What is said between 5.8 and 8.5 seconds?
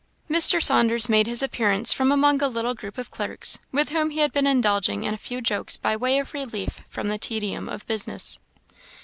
way of relief from the tedium of business.